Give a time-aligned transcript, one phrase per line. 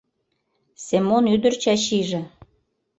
[0.85, 2.21] Семон ӱдыр Чачийже